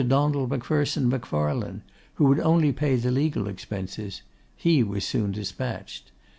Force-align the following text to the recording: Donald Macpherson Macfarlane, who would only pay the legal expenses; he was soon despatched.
Donald 0.07 0.49
Macpherson 0.49 1.09
Macfarlane, 1.09 1.83
who 2.15 2.25
would 2.25 2.39
only 2.39 2.71
pay 2.71 2.95
the 2.95 3.11
legal 3.11 3.47
expenses; 3.47 4.23
he 4.55 4.81
was 4.81 5.05
soon 5.05 5.31
despatched. 5.31 6.11